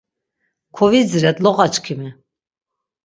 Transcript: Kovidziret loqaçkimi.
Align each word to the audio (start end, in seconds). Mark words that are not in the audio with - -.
Kovidziret 0.75 1.37
loqaçkimi. 1.43 2.09